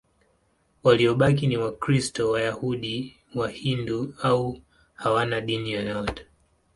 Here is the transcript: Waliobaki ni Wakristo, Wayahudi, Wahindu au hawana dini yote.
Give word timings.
Waliobaki 0.83 1.47
ni 1.47 1.57
Wakristo, 1.57 2.31
Wayahudi, 2.31 3.17
Wahindu 3.35 4.13
au 4.23 4.61
hawana 4.95 5.41
dini 5.41 5.71
yote. 5.71 6.25